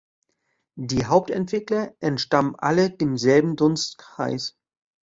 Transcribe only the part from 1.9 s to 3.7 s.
entstammen alle demselben